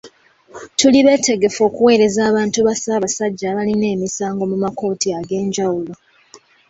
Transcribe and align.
Tuli 0.77 0.99
beetegefu 1.05 1.59
okuweereza 1.69 2.21
abantu 2.29 2.57
ba 2.67 2.73
Ssaabasajja 2.77 3.45
abalina 3.49 3.85
emisango 3.95 4.43
mu 4.51 4.57
makkooti 4.63 5.07
ag'enjawulo. 5.19 5.93